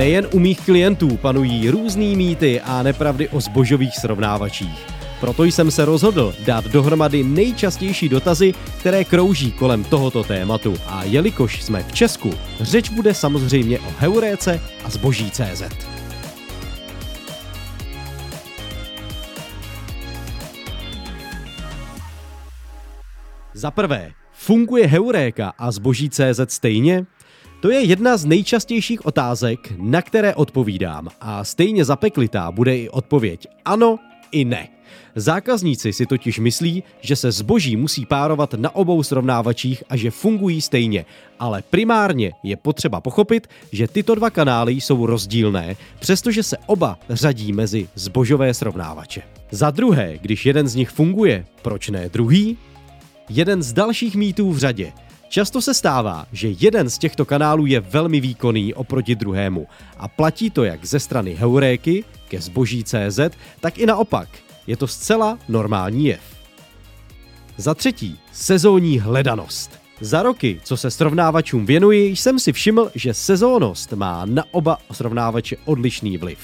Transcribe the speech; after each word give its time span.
Nejen 0.00 0.28
u 0.32 0.38
mých 0.38 0.60
klientů 0.60 1.16
panují 1.16 1.70
různý 1.70 2.16
mýty 2.16 2.60
a 2.60 2.82
nepravdy 2.82 3.28
o 3.28 3.40
zbožových 3.40 3.96
srovnávačích. 3.96 4.86
Proto 5.20 5.44
jsem 5.44 5.70
se 5.70 5.84
rozhodl 5.84 6.34
dát 6.44 6.64
dohromady 6.64 7.24
nejčastější 7.24 8.08
dotazy, 8.08 8.54
které 8.78 9.04
krouží 9.04 9.52
kolem 9.52 9.84
tohoto 9.84 10.24
tématu. 10.24 10.74
A 10.86 11.04
jelikož 11.04 11.62
jsme 11.62 11.82
v 11.82 11.92
Česku, 11.92 12.30
řeč 12.60 12.88
bude 12.88 13.14
samozřejmě 13.14 13.80
o 13.80 13.92
heuréce 13.98 14.60
a 14.84 14.90
zboží 14.90 15.30
CZ. 15.30 15.62
Za 23.54 23.70
prvé, 23.70 24.10
funguje 24.32 24.86
heuréka 24.86 25.52
a 25.58 25.70
zboží 25.70 26.10
CZ 26.10 26.40
stejně? 26.48 27.06
To 27.60 27.70
je 27.70 27.80
jedna 27.80 28.16
z 28.16 28.24
nejčastějších 28.24 29.06
otázek, 29.06 29.72
na 29.78 30.02
které 30.02 30.34
odpovídám 30.34 31.08
a 31.20 31.44
stejně 31.44 31.84
zapeklitá 31.84 32.50
bude 32.50 32.78
i 32.78 32.88
odpověď 32.88 33.46
ano 33.64 33.98
i 34.32 34.44
ne. 34.44 34.68
Zákazníci 35.14 35.92
si 35.92 36.06
totiž 36.06 36.38
myslí, 36.38 36.82
že 37.00 37.16
se 37.16 37.32
zboží 37.32 37.76
musí 37.76 38.06
párovat 38.06 38.54
na 38.54 38.74
obou 38.74 39.02
srovnávačích 39.02 39.84
a 39.88 39.96
že 39.96 40.10
fungují 40.10 40.60
stejně, 40.60 41.04
ale 41.38 41.62
primárně 41.70 42.32
je 42.42 42.56
potřeba 42.56 43.00
pochopit, 43.00 43.46
že 43.72 43.88
tyto 43.88 44.14
dva 44.14 44.30
kanály 44.30 44.72
jsou 44.72 45.06
rozdílné, 45.06 45.76
přestože 45.98 46.42
se 46.42 46.56
oba 46.66 46.98
řadí 47.10 47.52
mezi 47.52 47.88
zbožové 47.94 48.54
srovnávače. 48.54 49.22
Za 49.50 49.70
druhé, 49.70 50.18
když 50.18 50.46
jeden 50.46 50.68
z 50.68 50.74
nich 50.74 50.90
funguje, 50.90 51.46
proč 51.62 51.88
ne 51.88 52.08
druhý? 52.08 52.58
Jeden 53.28 53.62
z 53.62 53.72
dalších 53.72 54.16
mýtů 54.16 54.52
v 54.52 54.58
řadě. 54.58 54.92
Často 55.30 55.62
se 55.62 55.74
stává, 55.74 56.26
že 56.32 56.48
jeden 56.48 56.90
z 56.90 56.98
těchto 56.98 57.24
kanálů 57.24 57.66
je 57.66 57.80
velmi 57.80 58.20
výkonný 58.20 58.74
oproti 58.74 59.14
druhému 59.14 59.66
a 59.98 60.08
platí 60.08 60.50
to 60.50 60.64
jak 60.64 60.84
ze 60.84 61.00
strany 61.00 61.34
Heuréky 61.34 62.04
ke 62.28 62.40
zboží 62.40 62.84
CZ, 62.84 63.20
tak 63.60 63.78
i 63.78 63.86
naopak. 63.86 64.28
Je 64.66 64.76
to 64.76 64.86
zcela 64.86 65.38
normální 65.48 66.06
jev. 66.06 66.20
Za 67.56 67.74
třetí, 67.74 68.18
sezónní 68.32 68.98
hledanost. 68.98 69.80
Za 70.00 70.22
roky, 70.22 70.60
co 70.64 70.76
se 70.76 70.90
srovnávačům 70.90 71.66
věnuji, 71.66 72.16
jsem 72.16 72.38
si 72.38 72.52
všiml, 72.52 72.90
že 72.94 73.14
sezónnost 73.14 73.92
má 73.92 74.24
na 74.24 74.44
oba 74.50 74.78
srovnávače 74.92 75.56
odlišný 75.64 76.18
vliv. 76.18 76.38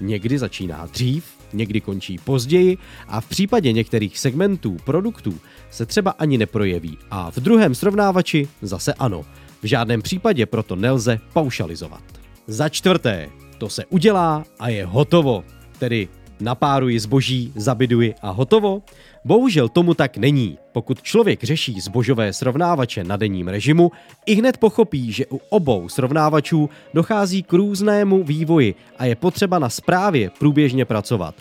Někdy 0.00 0.38
začíná 0.38 0.86
dřív, 0.86 1.37
někdy 1.52 1.80
končí 1.80 2.18
později 2.18 2.78
a 3.08 3.20
v 3.20 3.26
případě 3.26 3.72
některých 3.72 4.18
segmentů 4.18 4.76
produktů 4.84 5.34
se 5.70 5.86
třeba 5.86 6.10
ani 6.10 6.38
neprojeví 6.38 6.98
a 7.10 7.30
v 7.30 7.36
druhém 7.36 7.74
srovnávači 7.74 8.48
zase 8.62 8.94
ano. 8.94 9.24
V 9.62 9.66
žádném 9.66 10.02
případě 10.02 10.46
proto 10.46 10.76
nelze 10.76 11.20
paušalizovat. 11.32 12.02
Za 12.46 12.68
čtvrté, 12.68 13.28
to 13.58 13.68
se 13.68 13.84
udělá 13.86 14.44
a 14.58 14.68
je 14.68 14.86
hotovo. 14.86 15.44
Tedy 15.78 16.08
napáruji 16.40 17.00
zboží, 17.00 17.52
zabiduji 17.56 18.14
a 18.22 18.30
hotovo? 18.30 18.82
Bohužel 19.24 19.68
tomu 19.68 19.94
tak 19.94 20.16
není. 20.16 20.58
Pokud 20.72 21.02
člověk 21.02 21.44
řeší 21.44 21.80
zbožové 21.80 22.32
srovnávače 22.32 23.04
na 23.04 23.16
denním 23.16 23.48
režimu, 23.48 23.92
i 24.26 24.34
hned 24.34 24.56
pochopí, 24.56 25.12
že 25.12 25.26
u 25.26 25.40
obou 25.48 25.88
srovnávačů 25.88 26.70
dochází 26.94 27.42
k 27.42 27.52
různému 27.52 28.24
vývoji 28.24 28.74
a 28.98 29.04
je 29.04 29.16
potřeba 29.16 29.58
na 29.58 29.68
správě 29.68 30.30
průběžně 30.38 30.84
pracovat. 30.84 31.34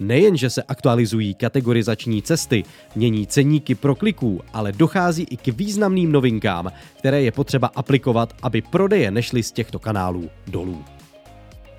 Nejen, 0.00 0.36
že 0.36 0.50
se 0.50 0.62
aktualizují 0.62 1.34
kategorizační 1.34 2.22
cesty, 2.22 2.64
mění 2.96 3.26
ceníky 3.26 3.74
pro 3.74 3.94
kliků, 3.94 4.40
ale 4.52 4.72
dochází 4.72 5.26
i 5.30 5.36
k 5.36 5.46
významným 5.46 6.12
novinkám, 6.12 6.72
které 6.98 7.22
je 7.22 7.32
potřeba 7.32 7.70
aplikovat, 7.74 8.34
aby 8.42 8.62
prodeje 8.62 9.10
nešly 9.10 9.42
z 9.42 9.52
těchto 9.52 9.78
kanálů 9.78 10.30
dolů. 10.46 10.84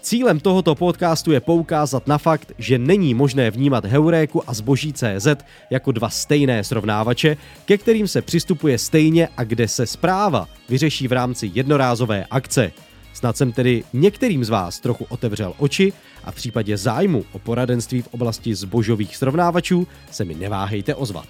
Cílem 0.02 0.40
tohoto 0.40 0.76
podcastu 0.76 1.32
je 1.32 1.40
poukázat 1.40 2.08
na 2.08 2.18
fakt, 2.18 2.54
že 2.58 2.78
není 2.78 3.14
možné 3.14 3.52
vnímat 3.52 3.86
Heuréku 3.86 4.50
a 4.50 4.54
zboží 4.54 4.94
CZ 4.94 5.28
jako 5.70 5.92
dva 5.92 6.10
stejné 6.10 6.64
srovnávače, 6.64 7.38
ke 7.66 7.78
kterým 7.78 8.08
se 8.08 8.22
přistupuje 8.22 8.78
stejně 8.78 9.30
a 9.38 9.44
kde 9.44 9.68
se 9.68 9.86
zpráva 9.86 10.48
vyřeší 10.70 11.08
v 11.08 11.12
rámci 11.12 11.52
jednorázové 11.54 12.26
akce. 12.32 12.72
Snad 13.14 13.38
jsem 13.38 13.52
tedy 13.52 13.84
některým 13.94 14.46
z 14.46 14.50
vás 14.50 14.80
trochu 14.80 15.06
otevřel 15.10 15.54
oči 15.58 15.94
a 16.24 16.32
v 16.32 16.36
případě 16.36 16.78
zájmu 16.78 17.26
o 17.32 17.40
poradenství 17.40 18.02
v 18.02 18.14
oblasti 18.14 18.56
zbožových 18.56 19.16
srovnávačů 19.18 19.88
se 20.12 20.26
mi 20.26 20.36
neváhejte 20.36 20.96
ozvat. 20.96 21.28